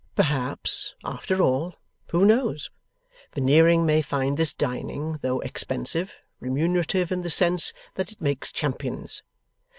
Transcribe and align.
Perhaps, 0.15 0.95
after 1.05 1.43
all, 1.43 1.75
who 2.09 2.25
knows? 2.25 2.71
Veneering 3.35 3.85
may 3.85 4.01
find 4.01 4.35
this 4.35 4.51
dining, 4.51 5.19
though 5.21 5.41
expensive, 5.41 6.15
remunerative, 6.39 7.11
in 7.11 7.21
the 7.21 7.29
sense 7.29 7.71
that 7.93 8.11
it 8.11 8.19
makes 8.19 8.51
champions. 8.51 9.21